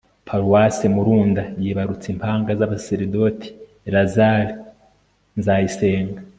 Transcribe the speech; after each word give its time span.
paruwasi 0.27 0.85
murunda 0.95 1.41
yibarutse 1.63 2.07
impanga 2.13 2.51
z'abasaserdoti 2.59 3.47
lazare 3.93 4.51
nzayisenga 5.39 6.19